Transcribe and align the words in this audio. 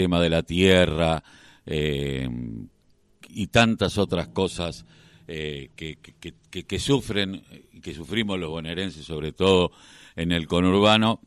tema 0.00 0.20
de 0.20 0.30
la 0.30 0.42
tierra 0.42 1.22
eh, 1.66 2.26
y 3.28 3.46
tantas 3.48 3.98
otras 3.98 4.28
cosas 4.28 4.86
eh, 5.28 5.70
que, 5.76 5.98
que, 5.98 6.64
que, 6.64 6.78
sufren 6.78 7.42
y 7.72 7.80
que 7.80 7.92
sufrimos 7.92 8.38
los 8.38 8.48
bonaerenses, 8.48 9.04
sobre 9.04 9.32
todo 9.32 9.72
en 10.16 10.32
el 10.32 10.46
conurbano. 10.46 11.20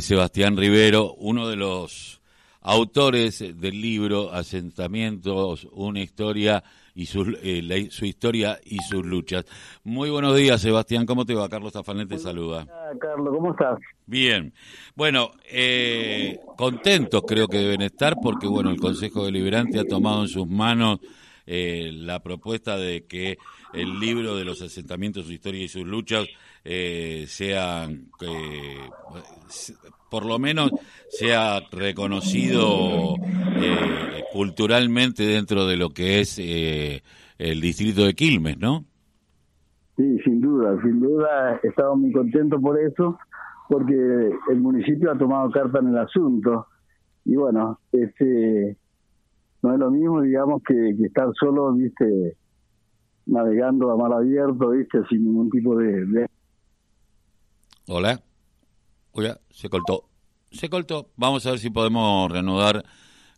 Sebastián 0.00 0.56
Rivero, 0.56 1.14
uno 1.18 1.48
de 1.48 1.54
los 1.54 2.18
autores 2.62 3.38
del 3.38 3.80
libro 3.80 4.32
Asentamientos, 4.32 5.68
una 5.70 6.00
historia 6.00 6.64
y 6.94 7.06
su, 7.06 7.36
eh, 7.42 7.88
su 7.90 8.04
historia 8.06 8.58
y 8.64 8.78
sus 8.78 9.06
luchas. 9.06 9.44
Muy 9.84 10.10
buenos 10.10 10.34
días, 10.34 10.60
Sebastián. 10.60 11.06
¿Cómo 11.06 11.24
te 11.24 11.34
va? 11.34 11.48
Carlos 11.48 11.72
Tafanet 11.72 12.08
te 12.08 12.18
saluda. 12.18 12.66
Carlos, 12.98 13.34
¿cómo 13.34 13.50
estás? 13.52 13.78
Bien. 14.06 14.52
Bueno, 14.94 15.30
eh, 15.50 16.38
contentos 16.56 17.22
creo 17.26 17.48
que 17.48 17.58
deben 17.58 17.82
estar 17.82 18.16
porque, 18.22 18.46
bueno, 18.46 18.70
el 18.70 18.78
Consejo 18.78 19.24
Deliberante 19.24 19.78
ha 19.78 19.84
tomado 19.84 20.22
en 20.22 20.28
sus 20.28 20.46
manos 20.46 21.00
eh, 21.46 21.90
la 21.92 22.22
propuesta 22.22 22.76
de 22.76 23.06
que 23.06 23.38
el 23.72 23.98
libro 23.98 24.36
de 24.36 24.44
los 24.44 24.60
asentamientos, 24.62 25.26
su 25.26 25.32
historia 25.32 25.64
y 25.64 25.68
sus 25.68 25.86
luchas 25.86 26.26
eh, 26.64 27.24
sean, 27.26 28.10
eh, 28.20 28.88
por 30.10 30.26
lo 30.26 30.38
menos, 30.38 30.70
sea 31.08 31.60
reconocido 31.70 33.14
eh, 33.56 34.24
culturalmente 34.32 35.24
dentro 35.24 35.66
de 35.66 35.76
lo 35.76 35.90
que 35.90 36.20
es 36.20 36.38
eh, 36.38 37.02
el 37.38 37.60
distrito 37.60 38.04
de 38.04 38.14
Quilmes, 38.14 38.58
¿no? 38.58 38.84
Sí, 39.98 40.16
sin 40.20 40.40
duda, 40.40 40.80
sin 40.80 41.00
duda, 41.00 41.58
estamos 41.64 41.98
muy 41.98 42.12
contentos 42.12 42.62
por 42.62 42.78
eso, 42.78 43.18
porque 43.68 44.30
el 44.48 44.60
municipio 44.60 45.10
ha 45.10 45.18
tomado 45.18 45.50
carta 45.50 45.80
en 45.80 45.88
el 45.88 45.98
asunto. 45.98 46.68
Y 47.24 47.34
bueno, 47.34 47.80
este 47.90 48.76
no 49.60 49.72
es 49.72 49.78
lo 49.80 49.90
mismo, 49.90 50.22
digamos, 50.22 50.62
que, 50.62 50.90
estar 51.04 51.28
solo, 51.34 51.72
viste, 51.72 52.36
navegando 53.26 53.90
a 53.90 53.96
mar 53.96 54.12
abierto, 54.12 54.70
viste, 54.70 55.00
sin 55.08 55.24
ningún 55.24 55.50
tipo 55.50 55.76
de... 55.76 56.28
Hola. 57.88 58.20
Oye, 59.10 59.34
se 59.50 59.68
cortó. 59.68 60.04
Se 60.52 60.70
cortó. 60.70 61.08
Vamos 61.16 61.44
a 61.44 61.50
ver 61.50 61.58
si 61.58 61.70
podemos 61.70 62.30
reanudar 62.30 62.84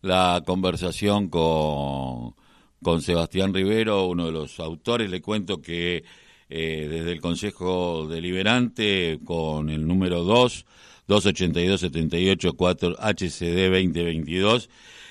la 0.03 0.43
conversación 0.45 1.31
con, 1.31 2.35
con 2.83 3.01
Sebastián 3.01 3.55
Rivero, 3.55 4.09
uno 4.09 4.27
de 4.27 4.33
los 4.33 4.61
autores. 4.61 5.11
Le 5.11 5.23
cuento 5.23 5.63
que 5.63 6.05
eh, 6.51 6.89
desde 6.91 7.13
el 7.13 7.21
Consejo 7.21 8.09
Deliberante, 8.09 9.21
con 9.25 9.71
el 9.71 9.87
número 9.87 10.25
2, 10.25 10.67
282-78-4 11.09 12.97
HCD 12.99 13.71
2022, 13.71 14.69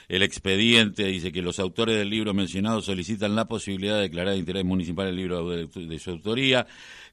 el 0.09 0.23
expediente 0.23 1.05
dice 1.05 1.31
que 1.31 1.41
los 1.41 1.59
autores 1.59 1.95
del 1.95 2.09
libro 2.09 2.33
mencionado 2.33 2.81
solicitan 2.81 3.35
la 3.35 3.45
posibilidad 3.45 3.95
de 3.95 4.01
declarar 4.01 4.33
de 4.33 4.39
interés 4.39 4.65
municipal 4.65 5.07
el 5.07 5.15
libro 5.15 5.47
de, 5.47 5.99
su 5.99 6.09
autoría, 6.09 6.67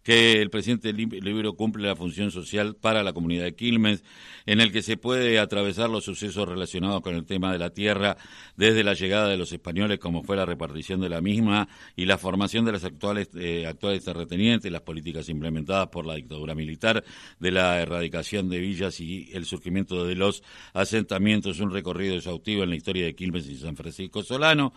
que 0.07 0.41
el 0.41 0.51
presidente 0.51 0.93
del 0.93 1.25
libro 1.25 1.55
cumple 1.55 1.89
la 1.89 1.97
función 1.97 2.31
social 2.31 2.77
para 2.77 3.03
la 3.03 3.13
comunidad 3.13 3.43
de 3.43 3.57
Quilmes, 3.57 4.05
en 4.47 4.61
el 4.61 4.71
que 4.71 4.81
se 4.81 4.97
puede 4.97 5.41
atravesar 5.41 5.91
los 5.91 6.05
sucesos 6.05 6.49
relacionados 6.49 7.01
con 7.01 7.17
el 7.17 7.27
tema 7.27 7.51
de 7.51 7.59
la 7.59 7.71
tierra 7.71 8.17
desde 8.57 8.85
la 8.85 8.95
llegada 8.95 9.27
de 9.27 9.37
los 9.37 9.51
españoles, 9.51 9.99
como 9.99 10.23
fue 10.23 10.37
la 10.37 10.47
repartición 10.47 11.01
de 11.01 11.09
la 11.09 11.21
misma 11.21 11.69
y 11.97 12.05
la 12.05 12.19
formación 12.19 12.65
de 12.65 12.71
las 12.71 12.85
actuales, 12.85 13.31
eh, 13.35 13.67
actuales 13.67 14.05
terratenientes, 14.05 14.71
las 14.71 14.83
políticas 14.83 15.29
implementadas 15.29 15.89
por 15.89 16.07
la 16.07 16.15
dictadura 16.15 16.55
militar, 16.55 17.03
de 17.41 17.51
la 17.51 17.83
erradicación 17.83 18.49
de 18.49 18.61
villas 18.61 19.01
y 19.01 19.31
el 19.33 19.45
surgimiento 19.45 20.07
de 20.07 20.15
los 20.15 20.45
asentamientos, 20.73 21.59
un 21.59 21.73
recorrido 21.73 22.15
exhaustivo 22.15 22.63
en 22.63 22.71
la 22.71 22.77
historia 22.77 23.07
de 23.07 23.17
Quilmes 23.17 23.49
y 23.49 23.57
San 23.57 23.75
Francisco 23.75 24.23
Solano, 24.23 24.73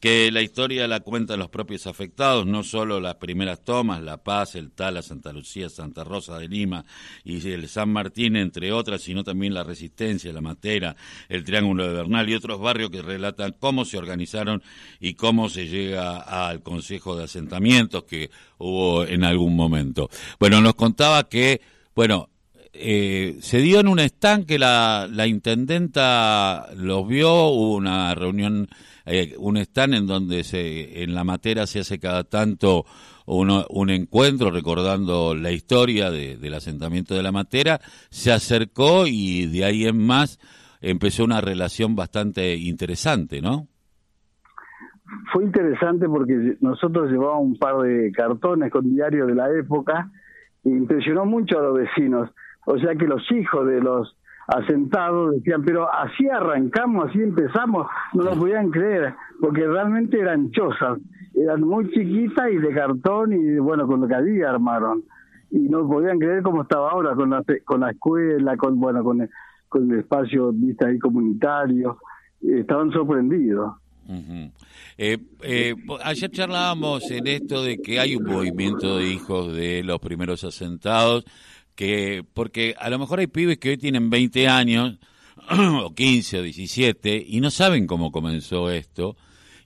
que 0.00 0.30
la 0.30 0.42
historia 0.42 0.86
la 0.86 1.00
cuentan 1.00 1.38
los 1.38 1.48
propios 1.48 1.86
afectados, 1.86 2.46
no 2.46 2.62
solo 2.62 3.00
las 3.00 3.14
primeras 3.16 3.64
tomas, 3.64 4.02
La 4.02 4.18
Paz, 4.18 4.54
el 4.54 4.70
Tala, 4.70 5.00
Santa 5.02 5.32
Lucía, 5.32 5.70
Santa 5.70 6.04
Rosa 6.04 6.38
de 6.38 6.48
Lima 6.48 6.84
y 7.24 7.50
el 7.50 7.68
San 7.68 7.90
Martín, 7.90 8.36
entre 8.36 8.72
otras, 8.72 9.02
sino 9.02 9.24
también 9.24 9.54
la 9.54 9.64
Resistencia, 9.64 10.32
la 10.32 10.42
Matera, 10.42 10.96
el 11.28 11.44
Triángulo 11.44 11.88
de 11.88 11.94
Bernal 11.94 12.28
y 12.28 12.34
otros 12.34 12.60
barrios 12.60 12.90
que 12.90 13.02
relatan 13.02 13.56
cómo 13.58 13.84
se 13.84 13.96
organizaron 13.96 14.62
y 15.00 15.14
cómo 15.14 15.48
se 15.48 15.66
llega 15.66 16.18
al 16.20 16.62
Consejo 16.62 17.16
de 17.16 17.24
Asentamientos 17.24 18.04
que 18.04 18.30
hubo 18.58 19.04
en 19.04 19.24
algún 19.24 19.56
momento. 19.56 20.10
Bueno, 20.38 20.60
nos 20.60 20.74
contaba 20.74 21.28
que, 21.28 21.62
bueno, 21.94 22.28
eh, 22.78 23.36
se 23.40 23.58
dio 23.58 23.80
en 23.80 23.88
un 23.88 23.98
stand 23.98 24.46
que 24.46 24.58
la, 24.58 25.08
la 25.10 25.26
intendenta 25.26 26.68
los 26.76 27.06
vio, 27.08 27.46
hubo 27.48 27.76
una 27.76 28.14
reunión, 28.14 28.68
eh, 29.04 29.34
un 29.38 29.56
stand 29.56 29.94
en 29.94 30.06
donde 30.06 30.44
se, 30.44 31.02
en 31.02 31.14
la 31.14 31.24
matera 31.24 31.66
se 31.66 31.80
hace 31.80 31.98
cada 31.98 32.24
tanto 32.24 32.84
uno, 33.26 33.64
un 33.70 33.90
encuentro 33.90 34.50
recordando 34.50 35.34
la 35.34 35.50
historia 35.50 36.10
del 36.10 36.54
asentamiento 36.54 37.14
de 37.14 37.22
la 37.22 37.32
matera, 37.32 37.80
se 38.10 38.32
acercó 38.32 39.06
y 39.06 39.46
de 39.46 39.64
ahí 39.64 39.84
en 39.86 39.98
más 39.98 40.38
empezó 40.80 41.24
una 41.24 41.40
relación 41.40 41.96
bastante 41.96 42.54
interesante, 42.56 43.40
¿no? 43.40 43.66
Fue 45.32 45.44
interesante 45.44 46.08
porque 46.08 46.56
nosotros 46.60 47.10
llevábamos 47.10 47.42
un 47.42 47.58
par 47.58 47.78
de 47.78 48.12
cartones 48.12 48.70
con 48.70 48.92
diarios 48.94 49.28
de 49.28 49.34
la 49.34 49.50
época 49.50 50.10
e 50.64 50.70
impresionó 50.70 51.24
mucho 51.24 51.58
a 51.58 51.62
los 51.62 51.74
vecinos 51.78 52.30
o 52.66 52.78
sea 52.78 52.94
que 52.94 53.06
los 53.06 53.22
hijos 53.32 53.66
de 53.66 53.80
los 53.80 54.16
asentados 54.48 55.36
decían, 55.36 55.64
pero 55.64 55.92
así 55.92 56.28
arrancamos, 56.28 57.08
así 57.08 57.20
empezamos, 57.20 57.86
no 58.12 58.24
lo 58.24 58.34
podían 58.34 58.70
creer, 58.70 59.14
porque 59.40 59.66
realmente 59.66 60.20
eran 60.20 60.50
chozas, 60.50 60.98
eran 61.34 61.62
muy 61.62 61.90
chiquitas 61.90 62.50
y 62.52 62.56
de 62.58 62.74
cartón 62.74 63.32
y 63.32 63.58
bueno, 63.58 63.86
con 63.86 64.00
lo 64.00 64.08
que 64.08 64.14
había 64.14 64.50
armaron. 64.50 65.02
Y 65.50 65.58
no 65.68 65.88
podían 65.88 66.18
creer 66.18 66.42
cómo 66.42 66.62
estaba 66.62 66.90
ahora 66.90 67.14
con 67.14 67.30
la, 67.30 67.42
con 67.64 67.80
la 67.80 67.90
escuela, 67.90 68.56
con 68.56 68.80
bueno, 68.80 69.04
con 69.04 69.20
el, 69.22 69.30
con 69.68 69.90
el 69.90 70.00
espacio 70.00 70.52
vista 70.52 70.88
ahí 70.88 70.98
comunitario, 70.98 71.98
estaban 72.42 72.90
sorprendidos. 72.90 73.74
eh, 74.98 75.18
eh, 75.42 75.74
ayer 76.04 76.30
charlábamos 76.30 77.10
en 77.10 77.26
esto 77.26 77.62
de 77.62 77.78
que 77.78 78.00
hay 78.00 78.16
un 78.16 78.24
movimiento 78.24 78.98
de 78.98 79.08
hijos 79.08 79.54
de 79.54 79.82
los 79.84 79.98
primeros 79.98 80.44
asentados 80.44 81.24
que 81.76 82.24
porque 82.34 82.74
a 82.78 82.90
lo 82.90 82.98
mejor 82.98 83.20
hay 83.20 83.28
pibes 83.28 83.58
que 83.58 83.70
hoy 83.70 83.76
tienen 83.76 84.10
20 84.10 84.48
años 84.48 84.98
o 85.50 85.94
15 85.94 86.38
o 86.40 86.42
17 86.42 87.24
y 87.28 87.40
no 87.40 87.52
saben 87.52 87.86
cómo 87.86 88.10
comenzó 88.10 88.70
esto. 88.70 89.16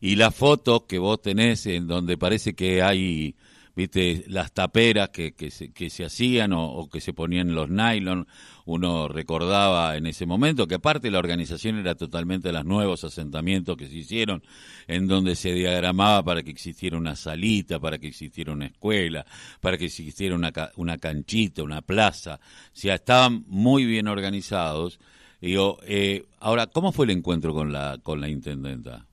Y 0.02 0.16
las 0.16 0.34
fotos 0.34 0.82
que 0.88 0.98
vos 0.98 1.22
tenés 1.22 1.66
en 1.66 1.86
donde 1.86 2.18
parece 2.18 2.54
que 2.54 2.82
hay 2.82 3.34
viste 3.80 4.24
las 4.28 4.52
taperas 4.52 5.08
que, 5.08 5.32
que, 5.32 5.50
se, 5.50 5.72
que 5.72 5.90
se 5.90 6.04
hacían 6.04 6.52
o, 6.52 6.88
que 6.90 7.00
se 7.00 7.12
ponían 7.12 7.54
los 7.54 7.70
nylon 7.70 8.26
uno 8.66 9.08
recordaba 9.08 9.96
en 9.96 10.06
ese 10.06 10.26
momento 10.26 10.68
que 10.68 10.76
aparte 10.76 11.10
la 11.10 11.18
organización 11.18 11.78
era 11.78 11.94
totalmente 11.96 12.48
de 12.48 12.52
los 12.52 12.64
nuevos 12.64 13.02
asentamientos 13.02 13.76
que 13.76 13.88
se 13.88 13.96
hicieron, 13.96 14.44
en 14.86 15.08
donde 15.08 15.34
se 15.34 15.52
diagramaba 15.52 16.22
para 16.22 16.42
que 16.44 16.50
existiera 16.50 16.96
una 16.96 17.16
salita, 17.16 17.80
para 17.80 17.98
que 17.98 18.06
existiera 18.06 18.52
una 18.52 18.66
escuela, 18.66 19.26
para 19.60 19.76
que 19.76 19.86
existiera 19.86 20.36
una, 20.36 20.52
una 20.76 20.98
canchita, 20.98 21.64
una 21.64 21.82
plaza. 21.82 22.38
O 22.38 22.70
sea, 22.76 22.94
estaban 22.94 23.44
muy 23.48 23.86
bien 23.86 24.06
organizados. 24.06 25.00
Digo, 25.40 25.78
eh, 25.84 26.26
ahora, 26.38 26.68
¿cómo 26.68 26.92
fue 26.92 27.06
el 27.06 27.10
encuentro 27.10 27.52
con 27.52 27.72
la, 27.72 27.98
con 28.00 28.20
la 28.20 28.28
intendenta? 28.28 29.09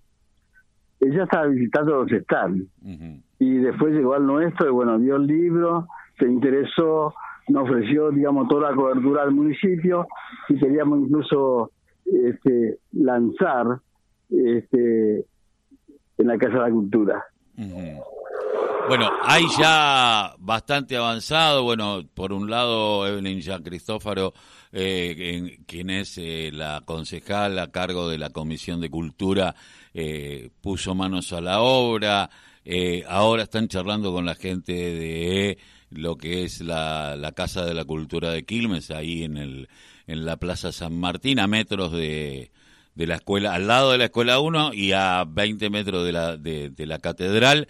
Ella 0.99 1.23
estaba 1.23 1.47
visitando 1.47 2.03
los 2.03 2.11
stands. 2.23 2.65
Y 3.39 3.57
después 3.57 3.93
llegó 3.93 4.15
al 4.15 4.25
nuestro 4.25 4.67
y 4.67 4.71
bueno, 4.71 4.97
vio 4.97 5.17
el 5.17 5.27
libro, 5.27 5.87
se 6.17 6.25
interesó, 6.25 7.13
nos 7.49 7.69
ofreció, 7.69 8.11
digamos, 8.11 8.47
toda 8.47 8.71
la 8.71 8.75
cobertura 8.75 9.25
del 9.25 9.35
municipio 9.35 10.07
y 10.49 10.57
queríamos 10.57 10.99
incluso 10.99 11.71
este, 12.05 12.79
lanzar 12.93 13.79
este, 14.29 15.25
en 16.17 16.27
la 16.27 16.37
Casa 16.37 16.53
de 16.55 16.59
la 16.61 16.71
Cultura. 16.71 17.23
Bueno, 18.87 19.11
hay 19.23 19.43
ya 19.59 20.33
bastante 20.39 20.95
avanzado. 20.95 21.63
Bueno, 21.63 22.03
por 22.13 22.31
un 22.31 22.49
lado, 22.49 23.05
Evelyn 23.05 23.41
ya 23.41 23.59
Cristófaro, 23.59 24.33
eh, 24.71 25.59
quien 25.67 25.89
es 25.89 26.17
eh, 26.17 26.51
la 26.53 26.81
concejal 26.85 27.59
a 27.59 27.69
cargo 27.69 28.07
de 28.07 28.17
la 28.17 28.29
Comisión 28.29 28.79
de 28.79 28.89
Cultura, 28.89 29.55
eh, 29.93 30.49
puso 30.61 30.95
manos 30.95 31.33
a 31.33 31.41
la 31.41 31.59
obra. 31.59 32.29
Eh, 32.63 33.03
ahora 33.09 33.43
están 33.43 33.67
charlando 33.67 34.13
con 34.13 34.25
la 34.25 34.35
gente 34.35 34.71
de 34.71 35.57
lo 35.89 36.15
que 36.15 36.45
es 36.45 36.61
la, 36.61 37.17
la 37.17 37.33
Casa 37.33 37.65
de 37.65 37.73
la 37.73 37.83
Cultura 37.83 38.31
de 38.31 38.45
Quilmes, 38.45 38.89
ahí 38.91 39.23
en, 39.23 39.35
el, 39.35 39.69
en 40.05 40.25
la 40.25 40.37
Plaza 40.37 40.71
San 40.71 40.97
Martín, 40.97 41.39
a 41.39 41.47
metros 41.47 41.91
de, 41.91 42.51
de 42.97 43.07
la 43.07 43.15
escuela, 43.15 43.53
al 43.53 43.67
lado 43.67 43.91
de 43.91 43.99
la 43.99 44.05
Escuela 44.05 44.39
1 44.39 44.73
y 44.73 44.91
a 44.91 45.23
20 45.23 45.69
metros 45.69 46.03
de 46.03 46.11
la, 46.11 46.35
de, 46.35 46.73
la 46.85 46.99
Catedral. 46.99 47.67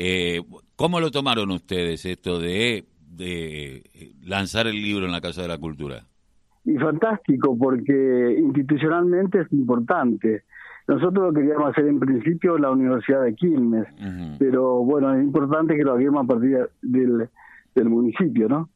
Eh, 0.00 0.42
¿Cómo 0.76 1.00
lo 1.00 1.10
tomaron 1.10 1.50
ustedes 1.50 2.04
esto 2.06 2.38
de, 2.38 2.84
de 3.10 3.82
lanzar 4.22 4.68
el 4.68 4.80
libro 4.80 5.06
en 5.06 5.12
la 5.12 5.20
Casa 5.20 5.42
de 5.42 5.48
la 5.48 5.58
Cultura? 5.58 6.04
y 6.68 6.76
fantástico 6.76 7.56
porque 7.56 8.36
institucionalmente 8.38 9.40
es 9.40 9.52
importante. 9.52 10.44
Nosotros 10.86 11.28
lo 11.28 11.32
queríamos 11.32 11.70
hacer 11.70 11.86
en 11.86 11.98
principio 11.98 12.58
la 12.58 12.70
Universidad 12.70 13.22
de 13.22 13.34
Quilmes, 13.34 13.86
pero 14.38 14.84
bueno, 14.84 15.14
es 15.14 15.22
importante 15.22 15.76
que 15.76 15.82
lo 15.82 15.94
hagamos 15.94 16.24
a 16.24 16.26
partir 16.26 16.68
del, 16.82 17.28
del 17.74 17.88
municipio, 17.88 18.48
¿no? 18.48 18.68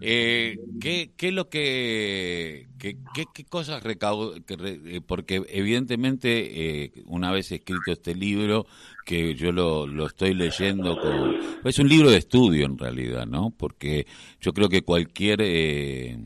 Eh, 0.00 0.58
¿qué, 0.80 1.12
¿Qué 1.16 1.28
es 1.28 1.34
lo 1.34 1.48
que, 1.48 2.68
qué, 2.78 2.96
qué, 3.14 3.44
cosas 3.44 3.82
recaudo? 3.82 4.34
Eh, 4.36 5.00
porque 5.06 5.42
evidentemente 5.48 6.84
eh, 6.84 6.92
una 7.06 7.30
vez 7.30 7.52
escrito 7.52 7.92
este 7.92 8.14
libro, 8.14 8.66
que 9.04 9.34
yo 9.34 9.52
lo, 9.52 9.86
lo 9.86 10.06
estoy 10.06 10.34
leyendo, 10.34 11.00
con, 11.00 11.36
es 11.64 11.78
un 11.78 11.88
libro 11.88 12.10
de 12.10 12.18
estudio 12.18 12.66
en 12.66 12.78
realidad, 12.78 13.26
¿no? 13.26 13.50
Porque 13.50 14.06
yo 14.40 14.52
creo 14.52 14.68
que 14.68 14.82
cualquier... 14.82 15.40
Eh, 15.42 16.18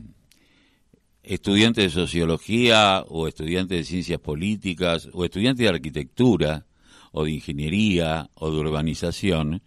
estudiante 1.23 1.81
de 1.81 1.89
sociología 1.89 3.03
o 3.07 3.27
estudiante 3.27 3.75
de 3.75 3.83
ciencias 3.83 4.19
políticas 4.19 5.07
o 5.13 5.23
estudiante 5.23 5.63
de 5.63 5.69
arquitectura 5.69 6.65
o 7.11 7.25
de 7.25 7.31
ingeniería 7.31 8.29
o 8.35 8.51
de 8.51 8.57
urbanización, 8.57 9.61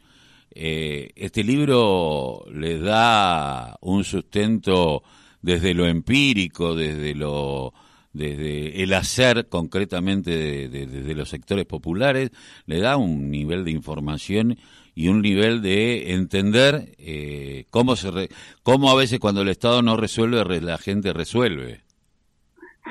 eh, 0.55 1.11
este 1.17 1.43
libro 1.43 2.45
les 2.53 2.81
da 2.81 3.77
un 3.81 4.05
sustento 4.05 5.03
desde 5.43 5.75
lo 5.75 5.87
empírico, 5.87 6.75
desde 6.75 7.15
lo 7.15 7.73
desde 8.13 8.85
el 8.85 8.95
hacer 8.95 9.49
concretamente 9.49 10.69
desde 10.69 11.15
los 11.17 11.29
sectores 11.29 11.65
populares, 11.65 12.31
le 12.67 12.79
da 12.79 12.97
un 12.97 13.29
nivel 13.29 13.65
de 13.65 13.73
información 13.73 14.57
y 14.95 15.09
un 15.09 15.21
nivel 15.21 15.61
de 15.63 16.15
entender 16.15 16.95
eh, 16.99 17.65
cómo 17.71 17.97
se 17.97 18.29
cómo 18.63 18.91
a 18.91 18.95
veces 18.97 19.19
cuando 19.19 19.43
el 19.43 19.49
Estado 19.49 19.83
no 19.83 19.97
resuelve 19.97 20.61
la 20.61 20.79
gente 20.79 21.13
resuelve. 21.13 21.81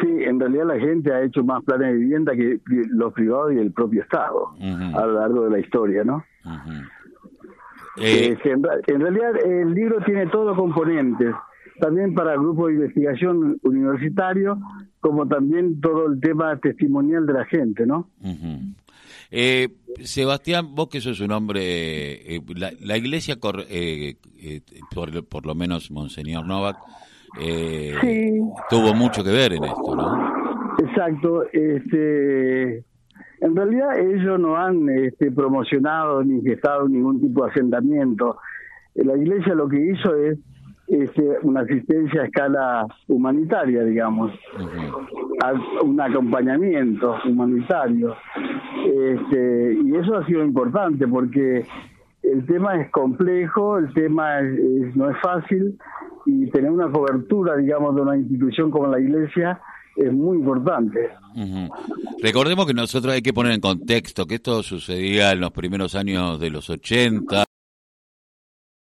Sí, 0.02 0.08
en 0.10 0.40
realidad 0.40 0.66
la 0.66 0.80
gente 0.80 1.14
ha 1.14 1.24
hecho 1.24 1.44
más 1.44 1.64
planes 1.64 1.94
de 1.94 1.94
vivienda 1.94 2.36
que 2.36 2.60
los 2.90 3.14
privados 3.14 3.54
y 3.54 3.60
el 3.60 3.72
propio 3.72 4.02
Estado 4.02 4.50
a 4.60 5.06
lo 5.06 5.14
largo 5.14 5.46
de 5.46 5.52
la 5.52 5.60
historia, 5.60 6.04
¿no? 6.04 6.26
Eh, 7.98 8.38
en, 8.44 9.02
realidad 9.02 9.46
el 9.46 9.74
libro 9.74 9.98
tiene 10.06 10.28
todos 10.28 10.48
los 10.48 10.58
componentes, 10.58 11.34
también 11.80 12.14
para 12.14 12.34
grupos 12.34 12.68
de 12.68 12.74
investigación 12.74 13.60
universitario, 13.62 14.58
como 15.00 15.28
también 15.28 15.80
todo 15.80 16.08
el 16.08 16.20
tema 16.20 16.58
testimonial 16.58 17.26
de 17.26 17.34
la 17.34 17.46
gente, 17.46 17.86
¿no? 17.86 18.10
eh, 19.30 19.70
Sebastián, 20.02 20.74
vos 20.74 20.90
que 20.90 21.02
sos 21.02 21.20
un 21.20 21.32
hombre, 21.32 22.36
eh, 22.36 22.42
la, 22.56 22.98
iglesia, 22.98 23.38
eh, 23.70 24.16
por, 24.94 25.26
por, 25.26 25.46
lo 25.46 25.54
menos 25.54 25.92
Monseñor 25.92 26.48
Novak, 26.48 26.78
tuvo 28.70 28.94
mucho 28.96 29.24
que 29.24 29.32
ver 29.32 29.54
en 29.54 29.66
esto, 29.66 29.96
¿no? 29.96 30.34
Exacto, 30.80 31.44
este 31.52 32.84
en 33.44 33.58
realidad 33.58 34.00
ellos 34.00 34.40
no 34.40 34.56
han 34.56 34.88
este, 34.88 35.30
promocionado 35.30 36.24
ni 36.24 36.42
gestado 36.42 36.88
ningún 36.88 37.20
tipo 37.20 37.44
de 37.44 37.52
asentamiento. 37.52 38.38
La 38.96 39.18
iglesia 39.18 39.54
lo 39.54 39.68
que 39.68 39.82
hizo 39.82 40.16
es 40.16 40.40
este, 40.88 41.40
una 41.42 41.60
asistencia 41.60 42.22
a 42.22 42.26
escala 42.26 42.88
humanitaria, 43.10 43.84
digamos, 43.84 44.32
un 45.84 46.00
acompañamiento 46.00 47.18
humanitario. 47.26 48.16
Este, 48.86 49.78
y 49.84 49.94
eso 49.94 50.16
ha 50.16 50.26
sido 50.26 50.46
importante 50.46 51.06
porque 51.06 51.66
el 52.22 52.46
tema 52.46 52.80
es 52.80 52.90
complejo, 52.92 53.78
el 53.78 53.94
tema 53.94 54.40
no 54.96 55.10
es 55.10 55.18
fácil 55.22 55.78
y 56.26 56.50
tener 56.52 56.72
una 56.72 56.90
cobertura, 56.90 57.58
digamos, 57.58 57.94
de 57.94 58.02
una 58.04 58.16
institución 58.16 58.72
como 58.72 58.88
la 58.88 59.02
iglesia 59.02 59.60
es 59.96 60.12
muy 60.12 60.38
importante. 60.38 61.10
Recordemos 62.22 62.66
que 62.66 62.74
nosotros 62.74 63.14
hay 63.14 63.22
que 63.22 63.34
poner 63.34 63.54
en 63.54 63.62
contexto 63.62 64.26
que 64.26 64.36
esto 64.36 64.64
sucedía 64.64 65.32
en 65.32 65.40
los 65.40 65.52
primeros 65.52 65.96
años 65.96 66.40
de 66.40 66.50
los 66.50 66.70
80, 66.70 67.46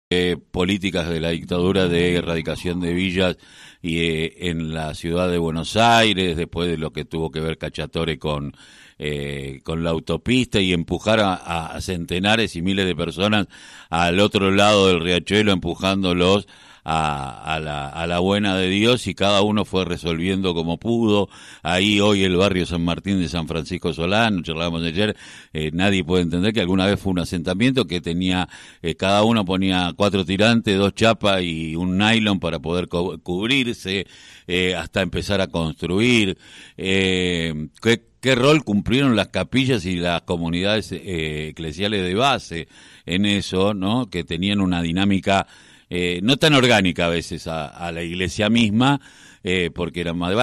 eh, 0.09 0.37
políticas 0.51 1.09
de 1.09 1.19
la 1.19 1.31
dictadura 1.31 1.89
de 1.89 2.15
erradicación 2.15 2.79
de 2.79 2.93
villas 2.93 3.37
y 3.81 3.99
eh, 3.99 4.49
en 4.49 4.73
la 4.73 4.93
ciudad 4.93 5.29
de 5.29 5.37
Buenos 5.37 5.75
Aires, 5.75 6.37
después 6.37 6.69
de 6.69 6.77
lo 6.77 6.93
que 6.93 7.03
tuvo 7.03 7.29
que 7.29 7.41
ver 7.41 7.57
Cachatore 7.57 8.17
con, 8.17 8.55
eh, 8.97 9.59
con 9.65 9.83
la 9.83 9.89
autopista 9.89 10.61
y 10.61 10.71
empujar 10.71 11.19
a, 11.19 11.33
a 11.33 11.81
centenares 11.81 12.55
y 12.55 12.61
miles 12.61 12.85
de 12.85 12.95
personas 12.95 13.47
al 13.89 14.21
otro 14.21 14.49
lado 14.51 14.87
del 14.87 15.01
riachuelo, 15.01 15.51
empujándolos 15.51 16.47
a, 16.89 17.59
la, 17.59 17.89
a 17.89 18.07
la 18.07 18.19
buena 18.19 18.55
de 18.55 18.69
Dios 18.69 19.07
y 19.07 19.13
cada 19.13 19.41
uno 19.41 19.65
fue 19.65 19.83
resolviendo 19.83 20.53
como 20.53 20.77
pudo. 20.77 21.27
Ahí 21.61 21.99
hoy 21.99 22.23
el 22.23 22.37
barrio 22.37 22.65
San 22.65 22.85
Martín 22.85 23.19
de 23.19 23.27
San 23.27 23.45
Francisco 23.45 23.93
Solán, 23.93 24.41
charlábamos 24.41 24.83
ayer, 24.83 25.17
eh, 25.51 25.69
nadie 25.73 26.05
puede 26.05 26.23
entender 26.23 26.53
que 26.53 26.61
alguna 26.61 26.85
vez 26.85 26.97
fue 26.97 27.11
un 27.11 27.19
asentamiento 27.19 27.85
que 27.85 27.99
tenía, 27.99 28.47
eh, 28.81 28.95
cada 28.95 29.23
uno 29.23 29.43
ponía 29.43 29.91
cuatro 29.97 30.23
tirantes, 30.23 30.77
dos 30.77 30.95
chapas 30.95 31.41
y 31.41 31.75
un 31.75 31.97
nylon 31.97 32.39
para 32.39 32.59
poder 32.59 32.87
cubrirse, 32.87 34.07
eh, 34.47 34.73
hasta 34.73 35.01
empezar 35.01 35.41
a 35.41 35.47
construir. 35.47 36.37
¿qué, 36.77 38.01
¿Qué 38.21 38.35
rol 38.35 38.63
cumplieron 38.63 39.15
las 39.17 39.27
capillas 39.27 39.85
y 39.85 39.97
las 39.97 40.21
comunidades 40.21 40.91
eclesiales 40.93 42.01
de 42.01 42.15
base 42.15 42.67
en 43.05 43.25
eso, 43.25 43.73
¿no? 43.73 44.09
Que 44.09 44.23
tenían 44.23 44.61
una 44.61 44.81
dinámica 44.81 45.47
eh, 45.89 46.19
no 46.21 46.37
tan 46.37 46.53
orgánica 46.53 47.05
a 47.05 47.09
veces 47.09 47.47
a, 47.47 47.91
la 47.91 48.03
iglesia 48.03 48.49
misma, 48.49 48.99
eh, 49.43 49.71
porque 49.73 50.01
era 50.01 50.13
más 50.13 50.33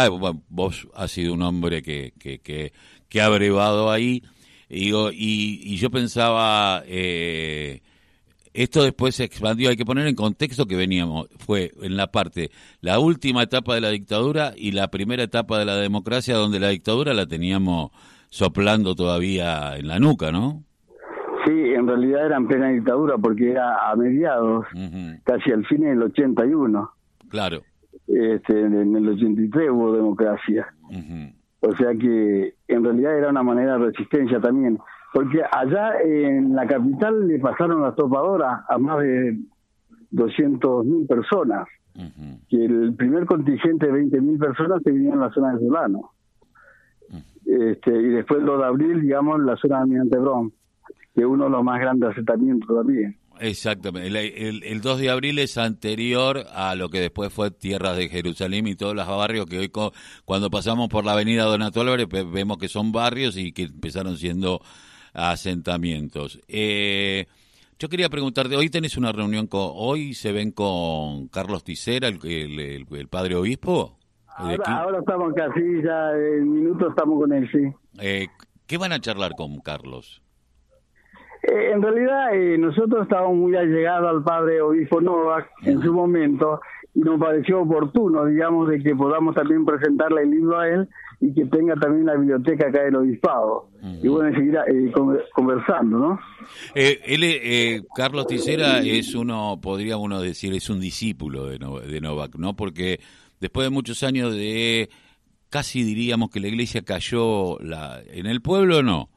vos 0.49 0.89
has 0.95 1.11
sido 1.11 1.35
un 1.35 1.43
hombre 1.43 1.83
que, 1.83 2.15
que, 2.19 2.41
que, 3.09 3.21
ha 3.21 3.29
brevado 3.29 3.91
ahí, 3.91 4.23
y, 4.69 4.93
y, 4.95 5.77
yo 5.77 5.91
pensaba, 5.91 6.83
eh, 6.87 7.83
esto 8.55 8.83
después 8.83 9.15
se 9.17 9.25
expandió, 9.25 9.69
hay 9.69 9.77
que 9.77 9.85
poner 9.85 10.07
en 10.07 10.15
contexto 10.15 10.67
que 10.67 10.77
veníamos, 10.77 11.29
fue 11.39 11.73
en 11.83 11.97
la 11.97 12.11
parte, 12.11 12.51
la 12.81 12.99
última 12.99 13.43
etapa 13.43 13.75
de 13.75 13.83
la 13.83 13.91
dictadura 13.91 14.55
y 14.57 14.73
la 14.73 14.89
primera 14.89 15.25
etapa 15.25 15.59
de 15.59 15.67
la 15.67 15.77
democracia, 15.77 16.37
donde 16.37 16.59
la 16.61 16.71
dictadura 16.71 17.13
la 17.13 17.27
teníamos 17.27 17.91
soplando 18.31 18.95
todavía 18.95 19.77
en 19.77 19.89
la 19.89 19.99
nuca, 19.99 20.33
¿no? 20.33 20.65
En 21.85 21.89
realidad 21.89 22.25
era 22.25 22.37
en 22.39 22.49
plena 22.49 22.69
dictadura 22.71 23.19
porque 23.19 23.51
era 23.51 23.91
a 23.91 23.95
mediados, 23.95 24.65
casi 25.23 25.53
al 25.53 25.67
fin 25.67 25.83
del 25.83 26.03
81. 26.03 26.91
Claro. 27.29 27.61
Este, 28.07 28.59
en 28.59 28.97
el 28.97 29.07
83 29.07 29.71
hubo 29.71 29.93
democracia. 29.93 30.67
O 31.61 31.77
sea 31.77 31.93
que 31.95 32.55
en 32.69 32.85
realidad 32.85 33.19
era 33.19 33.29
una 33.29 33.43
manera 33.43 33.77
de 33.77 33.87
resistencia 33.91 34.41
también. 34.41 34.79
Porque 35.13 35.43
allá 35.53 36.01
en 36.03 36.55
la 36.55 36.67
capital 36.67 37.29
le 37.29 37.39
pasaron 37.39 37.83
las 37.83 37.95
topadoras 37.97 38.63
a 38.67 38.79
más 38.79 39.01
de 39.01 39.39
200.000 40.13 41.07
personas. 41.07 41.69
Que 42.49 42.65
el 42.65 42.95
primer 42.95 43.27
contingente 43.27 43.93
de 43.93 43.93
20.000 43.93 44.39
personas 44.39 44.83
se 44.83 44.91
vinieron 44.91 45.19
en 45.19 45.29
la 45.29 45.35
zona 45.35 45.53
de 45.53 45.67
Solano. 45.67 46.13
este, 47.45 47.91
y 47.95 48.09
después 48.09 48.43
lo 48.43 48.57
de 48.57 48.65
abril, 48.65 49.03
digamos, 49.03 49.39
en 49.39 49.47
la 49.47 49.57
zona 49.57 49.77
de 49.77 49.83
Almirante 49.83 50.19
que 51.15 51.25
uno 51.25 51.45
de 51.45 51.51
los 51.51 51.63
más 51.63 51.81
grandes 51.81 52.11
asentamientos 52.11 52.69
también. 52.77 53.17
Exactamente. 53.41 54.71
El, 54.71 54.81
2 54.81 54.99
de 54.99 55.11
abril 55.11 55.39
es 55.39 55.59
anterior 55.59 56.45
a 56.55 56.75
lo 56.75 56.89
que 56.89 57.01
después 57.01 57.33
fue 57.33 57.51
Tierras 57.51 57.97
de 57.97 58.09
Jerusalén 58.09 58.67
y 58.67 58.77
todos 58.77 58.95
los 58.95 59.07
barrios 59.07 59.47
que 59.47 59.59
hoy, 59.59 59.73
cuando 60.25 60.51
pasamos 60.51 60.89
por 60.89 61.05
la 61.05 61.13
avenida 61.13 61.45
Donato 61.45 61.81
Álvarez, 61.81 62.09
vemos 62.09 62.59
que 62.59 62.69
son 62.69 62.93
barrios 62.93 63.37
y 63.37 63.53
que 63.53 63.65
empezaron 63.65 64.17
siendo 64.17 64.61
asentamientos. 65.13 66.41
Eh, 66.49 67.27
yo 67.79 67.89
quería 67.89 68.09
preguntarte, 68.09 68.57
hoy 68.57 68.71
tenés 68.71 68.97
una 68.97 69.13
reunión 69.13 69.47
con, 69.47 69.71
hoy 69.75 70.15
se 70.15 70.33
ven 70.33 70.53
con 70.53 71.29
Carlos 71.29 71.65
Ticera, 71.65 72.09
el, 72.09 72.87
el, 72.89 73.09
padre 73.09 73.35
obispo. 73.35 73.99
Ahora, 74.37 74.99
estamos 74.99 75.33
casi, 75.35 75.83
ya 75.83 76.11
en 76.13 76.53
minutos 76.53 76.89
estamos 76.91 77.21
con 77.21 77.33
él, 77.33 77.49
sí. 77.51 77.73
Eh, 78.01 78.27
¿Qué 78.67 78.79
van 78.79 78.93
a 78.93 79.01
charlar 79.01 79.35
con 79.37 79.59
Carlos? 79.61 80.24
Eh, 81.47 81.73
en 81.73 81.83
realidad 81.83 82.35
eh, 82.35 82.57
nosotros 82.57 83.03
estábamos 83.03 83.37
muy 83.37 83.55
allegados 83.55 84.09
al 84.09 84.23
padre 84.23 84.63
obispo 84.63 85.01
Novak 85.01 85.51
en 85.65 85.83
su 85.83 85.93
momento 85.93 86.61
y 86.95 87.01
nos 87.01 87.21
pareció 87.21 87.63
oportuno, 87.63 88.25
digamos, 88.25 88.69
de 88.69 88.83
que 88.83 88.95
podamos 88.95 89.35
también 89.35 89.65
presentarle 89.67 90.23
el 90.23 90.31
libro 90.31 90.59
a 90.59 90.69
él 90.69 90.89
y 91.21 91.35
que 91.35 91.45
tenga 91.47 91.75
también 91.75 92.07
la 92.07 92.15
biblioteca 92.15 92.69
acá 92.69 92.85
del 92.85 92.97
obispado. 92.97 93.69
Y 94.03 94.09
bueno, 94.09 94.35
seguir 94.35 94.57
eh, 94.69 94.93
conversando, 95.35 95.99
¿no? 95.99 96.21
él, 96.75 97.85
Carlos 97.95 98.27
Ticera 98.27 98.79
es 98.81 99.15
uno, 99.15 99.59
podría 99.61 99.97
uno 99.97 100.21
decir, 100.21 100.55
es 100.55 100.71
un 100.71 100.81
discípulo 100.81 101.47
de, 101.47 101.59
de 101.59 102.01
Novak, 102.01 102.37
¿no? 102.37 102.55
Porque 102.55 103.01
después 103.41 103.67
de 103.67 103.71
muchos 103.71 104.03
años 104.05 104.33
de, 104.35 104.89
casi 105.51 105.83
diríamos 105.83 106.31
que 106.31 106.41
la 106.41 106.49
iglesia 106.49 106.83
cayó 106.83 107.59
la, 107.59 108.01
en 108.07 108.27
el 108.27 108.41
pueblo, 108.41 108.83
no 108.83 109.11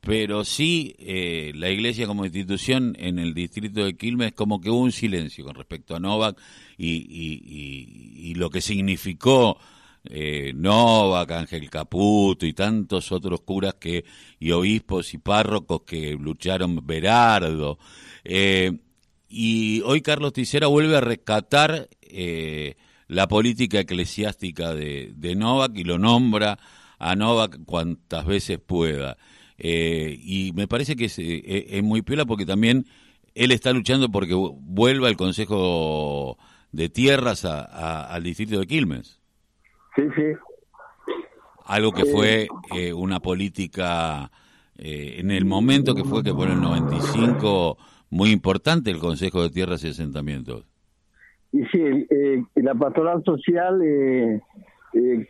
pero 0.00 0.44
sí 0.44 0.94
eh, 0.98 1.52
la 1.54 1.68
iglesia 1.68 2.06
como 2.06 2.24
institución 2.24 2.96
en 2.98 3.18
el 3.18 3.34
distrito 3.34 3.84
de 3.84 3.96
Quilmes 3.96 4.32
como 4.32 4.60
que 4.60 4.70
hubo 4.70 4.80
un 4.80 4.92
silencio 4.92 5.44
con 5.44 5.54
respecto 5.54 5.94
a 5.94 6.00
Novak 6.00 6.40
y, 6.78 8.34
lo 8.36 8.48
que 8.48 8.62
significó 8.62 9.58
eh, 10.04 10.52
Novak, 10.54 11.30
Ángel 11.32 11.68
Caputo 11.68 12.46
y 12.46 12.54
tantos 12.54 13.12
otros 13.12 13.42
curas 13.42 13.74
que 13.74 14.04
y 14.38 14.50
obispos 14.52 15.12
y 15.12 15.18
párrocos 15.18 15.82
que 15.82 16.12
lucharon, 16.18 16.80
Berardo. 16.86 17.78
Eh, 18.24 18.72
y 19.28 19.82
hoy 19.82 20.00
Carlos 20.00 20.32
Ticera 20.32 20.68
vuelve 20.68 20.96
a 20.96 21.02
rescatar 21.02 21.88
eh, 22.00 22.76
la 23.08 23.28
política 23.28 23.80
eclesiástica 23.80 24.74
de, 24.74 25.12
de 25.14 25.36
Novak 25.36 25.76
y 25.76 25.84
lo 25.84 25.98
nombra 25.98 26.58
a 26.98 27.14
Novak 27.14 27.64
cuantas 27.66 28.24
veces 28.24 28.58
pueda. 28.58 29.18
Eh, 29.62 30.16
y 30.18 30.52
me 30.54 30.66
parece 30.66 30.96
que 30.96 31.04
eh, 31.04 31.66
es, 31.68 31.82
muy 31.82 32.00
piola 32.00 32.24
porque 32.24 32.46
también 32.46 32.86
él 33.34 33.52
está 33.52 33.74
luchando 33.74 34.10
porque 34.10 34.34
vuelva 34.34 35.08
el 35.08 35.18
Consejo 35.18 36.38
de 36.72 36.88
Tierras 36.88 37.44
al 37.44 38.22
distrito 38.22 38.58
de 38.58 38.66
Quilmes. 38.66 39.20
Sí, 39.94 40.04
sí. 40.16 40.22
Algo 41.66 41.92
que 41.92 42.06
fue 42.06 42.48
eh, 42.74 42.94
una 42.94 43.20
política 43.20 44.30
en 44.76 45.30
el 45.30 45.44
momento 45.44 45.94
que 45.94 46.04
fue 46.04 46.24
que 46.24 46.32
fue 46.32 46.46
en 46.46 46.52
el 46.52 46.60
95 46.62 47.76
muy 48.08 48.30
importante 48.30 48.90
el 48.90 48.98
Consejo 48.98 49.42
de 49.42 49.50
Tierras 49.50 49.84
y 49.84 49.88
Asentamientos. 49.88 50.64
Y 51.52 51.64
sí, 51.66 51.82
la 52.54 52.74
pastoral 52.74 53.22
social 53.24 53.82
eh, 53.84 54.40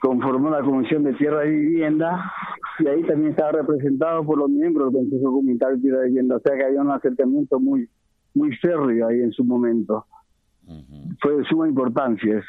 conformó 0.00 0.50
la 0.50 0.62
Comisión 0.62 1.04
de 1.04 1.12
Tierra 1.14 1.46
y 1.46 1.50
Vivienda 1.50 2.32
y 2.78 2.88
ahí 2.88 3.02
también 3.02 3.32
estaba 3.32 3.52
representado 3.52 4.24
por 4.24 4.38
los 4.38 4.48
miembros 4.48 4.92
del 4.92 5.02
Consejo 5.08 5.32
Comunitario 5.32 5.76
de 5.76 5.82
Tierra 5.82 6.06
y 6.06 6.08
Vivienda, 6.08 6.36
o 6.36 6.40
sea 6.40 6.56
que 6.56 6.64
había 6.64 6.80
un 6.80 6.90
acercamiento 6.90 7.60
muy 7.60 7.88
muy 8.34 8.54
férreo 8.56 9.08
ahí 9.08 9.20
en 9.20 9.32
su 9.32 9.44
momento. 9.44 10.06
Fue 11.20 11.36
de 11.36 11.44
suma 11.48 11.68
importancia 11.68 12.38
eso. 12.38 12.46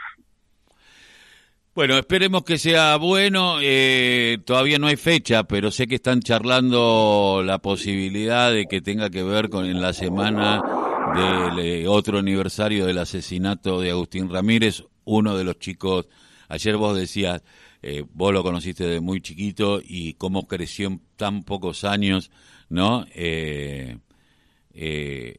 Bueno, 1.74 1.96
esperemos 1.96 2.44
que 2.44 2.58
sea 2.58 2.98
bueno. 2.98 3.56
Eh, 3.62 4.38
todavía 4.46 4.78
no 4.78 4.88
hay 4.88 4.98
fecha, 4.98 5.46
pero 5.46 5.72
sé 5.72 5.88
que 5.88 5.96
están 5.96 6.20
charlando 6.20 7.42
la 7.44 7.60
posibilidad 7.60 8.52
de 8.52 8.66
que 8.66 8.82
tenga 8.82 9.10
que 9.10 9.24
ver 9.24 9.50
con 9.50 9.66
en 9.66 9.82
la 9.82 9.94
semana 9.94 10.62
del 11.16 11.60
eh, 11.66 11.88
otro 11.88 12.20
aniversario 12.20 12.86
del 12.86 12.98
asesinato 12.98 13.80
de 13.80 13.92
Agustín 13.92 14.30
Ramírez, 14.30 14.84
uno 15.06 15.38
de 15.38 15.46
los 15.46 15.60
chicos 15.60 16.08
Ayer 16.52 16.76
vos 16.76 16.98
decías, 16.98 17.42
eh, 17.82 18.04
vos 18.14 18.34
lo 18.34 18.44
conociste 18.44 18.86
de 18.86 19.00
muy 19.00 19.22
chiquito 19.22 19.80
y 19.82 20.16
cómo 20.16 20.50
creció 20.50 20.90
en 20.90 21.02
tan 21.16 21.44
pocos 21.44 21.86
años, 21.86 22.30
¿no? 22.68 23.06
Eh, 23.16 23.98
eh, 24.74 25.38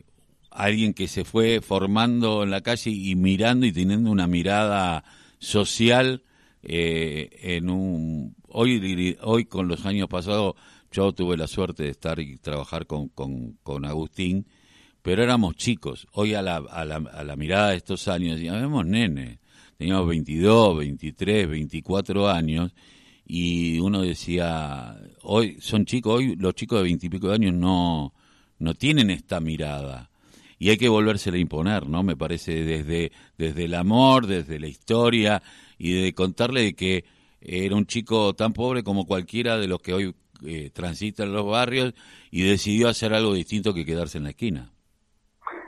alguien 0.50 0.94
que 0.94 1.08
se 1.08 1.26
fue 1.26 1.60
formando 1.60 2.42
en 2.42 2.50
la 2.50 2.62
calle 2.62 2.90
y 2.90 3.14
mirando 3.14 3.66
y 3.66 3.72
teniendo 3.72 4.10
una 4.10 4.26
mirada 4.26 5.04
social 5.38 6.22
en 6.62 7.68
un 7.68 8.34
hoy 8.48 9.18
hoy 9.20 9.44
con 9.46 9.66
los 9.66 9.84
años 9.84 10.08
pasados 10.08 10.54
yo 10.92 11.12
tuve 11.12 11.36
la 11.36 11.48
suerte 11.48 11.82
de 11.82 11.90
estar 11.90 12.20
y 12.20 12.36
trabajar 12.38 12.86
con, 12.86 13.08
con, 13.08 13.58
con 13.64 13.84
Agustín 13.84 14.46
pero 15.02 15.24
éramos 15.24 15.56
chicos 15.56 16.06
hoy 16.12 16.34
a 16.34 16.42
la, 16.42 16.58
a 16.58 16.84
la, 16.84 16.96
a 16.96 17.24
la 17.24 17.34
mirada 17.34 17.70
de 17.70 17.78
estos 17.78 18.06
años 18.06 18.40
ya 18.40 18.52
vemos 18.52 18.86
nene 18.86 19.41
teníamos 19.82 20.06
22, 20.06 20.78
23, 20.78 21.48
24 21.48 22.28
años 22.28 22.72
y 23.26 23.80
uno 23.80 24.02
decía, 24.02 24.96
hoy 25.22 25.56
son 25.60 25.86
chicos, 25.86 26.18
hoy 26.18 26.36
los 26.36 26.54
chicos 26.54 26.78
de 26.78 26.84
20 26.84 27.06
y 27.06 27.08
pico 27.08 27.28
de 27.28 27.34
años 27.34 27.54
no, 27.54 28.14
no 28.60 28.74
tienen 28.74 29.10
esta 29.10 29.40
mirada 29.40 30.08
y 30.56 30.70
hay 30.70 30.76
que 30.76 30.88
volvérsela 30.88 31.36
a 31.36 31.40
imponer, 31.40 31.88
¿no? 31.88 32.04
Me 32.04 32.16
parece 32.16 32.62
desde, 32.62 33.10
desde 33.36 33.64
el 33.64 33.74
amor, 33.74 34.28
desde 34.28 34.60
la 34.60 34.68
historia 34.68 35.42
y 35.78 36.00
de 36.00 36.14
contarle 36.14 36.62
de 36.62 36.74
que 36.74 37.04
era 37.40 37.74
un 37.74 37.86
chico 37.86 38.34
tan 38.34 38.52
pobre 38.52 38.84
como 38.84 39.04
cualquiera 39.04 39.58
de 39.58 39.66
los 39.66 39.80
que 39.80 39.94
hoy 39.94 40.14
eh, 40.46 40.70
transitan 40.72 41.32
los 41.32 41.44
barrios 41.44 41.92
y 42.30 42.42
decidió 42.42 42.88
hacer 42.88 43.14
algo 43.14 43.34
distinto 43.34 43.74
que 43.74 43.84
quedarse 43.84 44.18
en 44.18 44.24
la 44.24 44.30
esquina 44.30 44.70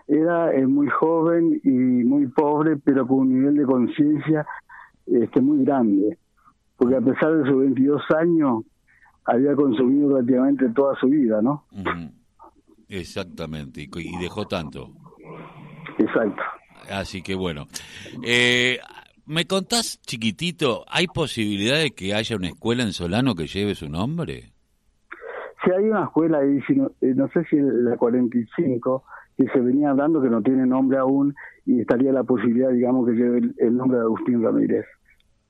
era 0.07 0.55
eh, 0.55 0.67
muy 0.67 0.89
joven 0.89 1.61
y 1.65 1.69
muy 1.71 2.27
pobre, 2.27 2.77
pero 2.77 3.07
con 3.07 3.19
un 3.21 3.35
nivel 3.35 3.57
de 3.57 3.65
conciencia 3.65 4.47
este, 5.07 5.41
muy 5.41 5.65
grande, 5.65 6.19
porque 6.77 6.97
a 6.97 7.01
pesar 7.01 7.37
de 7.37 7.51
sus 7.51 7.59
22 7.59 8.03
años, 8.19 8.65
había 9.25 9.55
consumido 9.55 10.11
prácticamente 10.11 10.69
toda 10.71 10.95
su 10.97 11.09
vida, 11.09 11.41
¿no? 11.41 11.65
Exactamente, 12.89 13.83
y, 13.83 14.19
dejó 14.21 14.47
tanto. 14.47 14.91
Exacto. 15.99 16.43
Así 16.91 17.23
que 17.23 17.35
bueno. 17.35 17.67
Eh, 18.23 18.79
¿Me 19.27 19.47
contás, 19.47 20.03
chiquitito, 20.03 20.85
hay 20.87 21.07
posibilidad 21.07 21.79
de 21.79 21.93
que 21.93 22.13
haya 22.13 22.37
una 22.37 22.49
escuela 22.49 22.83
en 22.83 22.93
Solano 22.93 23.35
que 23.35 23.47
lleve 23.47 23.75
su 23.75 23.89
nombre? 23.89 24.53
Sí, 25.65 25.71
hay 25.71 25.85
una 25.85 26.05
escuela 26.05 26.41
ahí, 26.41 26.61
no, 26.77 26.91
eh, 27.01 27.15
no 27.17 27.27
sé 27.29 27.43
si 27.45 27.57
la 27.59 27.97
45, 27.97 29.03
que 29.37 29.47
se 29.49 29.61
venía 29.61 29.93
dando, 29.95 30.23
que 30.23 30.29
no 30.29 30.43
tiene 30.43 30.67
nombre 30.67 30.99
aún, 30.99 31.35
y 31.67 31.81
estaría 31.81 32.13
la 32.13 32.25
posibilidad, 32.25 32.71
digamos, 32.71 33.07
que 33.07 33.15
lleve 33.15 33.41
el, 33.59 33.77
nombre 33.77 33.99
de 33.99 34.05
Agustín 34.05 34.43
Ramírez. 34.43 34.85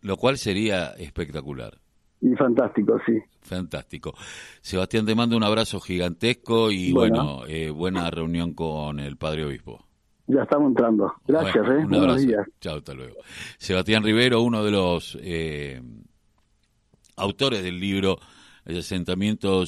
Lo 0.03 0.17
cual 0.17 0.39
sería 0.39 0.91
espectacular. 0.99 1.75
Y 2.21 2.35
fantástico, 2.37 2.99
sí. 3.05 3.19
Fantástico. 3.41 4.15
Sebastián, 4.63 5.05
te 5.05 5.15
mando 5.15 5.37
un 5.37 5.43
abrazo 5.43 5.81
gigantesco 5.81 6.71
y 6.71 6.93
bueno, 6.93 7.43
eh, 7.47 7.71
buena 7.71 8.11
reunión 8.11 8.55
con 8.55 8.99
el 8.99 9.17
Padre 9.17 9.45
Obispo. 9.45 9.85
Ya 10.27 10.43
estamos 10.43 10.69
entrando. 10.69 11.13
Gracias, 11.27 11.67
¿eh? 11.69 11.85
Un 11.85 11.95
abrazo. 11.95 12.27
Chao, 12.61 12.79
hasta 12.79 12.95
luego. 12.95 13.17
Sebastián 13.59 14.03
Rivero, 14.03 14.41
uno 14.41 14.65
de 14.65 14.71
los 14.71 15.19
eh, 15.21 15.83
autores 17.17 17.63
del 17.63 17.79
libro 17.79 18.17
Asentamientos 18.67 19.63